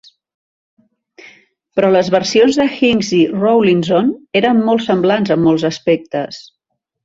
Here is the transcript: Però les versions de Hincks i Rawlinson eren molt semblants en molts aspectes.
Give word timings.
Però 1.79 1.91
les 1.91 2.09
versions 2.15 2.57
de 2.61 2.67
Hincks 2.79 3.13
i 3.19 3.21
Rawlinson 3.35 4.11
eren 4.43 4.67
molt 4.71 4.89
semblants 4.89 5.37
en 5.39 5.45
molts 5.49 5.71
aspectes. 5.75 6.45